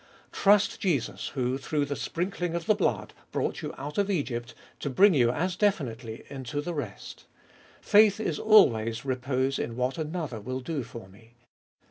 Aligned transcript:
Trust 0.31 0.79
Jesus 0.79 1.27
who, 1.35 1.59
through 1.59 1.85
the 1.85 1.95
sprinkling 1.95 2.55
of 2.55 2.65
the 2.65 2.73
blood, 2.73 3.13
brought 3.31 3.61
you 3.61 3.71
out 3.77 3.99
of 3.99 4.09
Egypt, 4.09 4.55
to 4.79 4.89
bring 4.89 5.13
you 5.13 5.29
as 5.29 5.55
definitely 5.55 6.23
into 6.27 6.59
the 6.59 6.73
rest. 6.73 7.25
Faith 7.81 8.19
is 8.19 8.39
always 8.39 9.05
repose 9.05 9.59
in 9.59 9.75
what 9.75 9.99
another 9.99 10.41
will 10.41 10.59
do 10.61 10.81
for 10.81 11.07
me. 11.07 11.35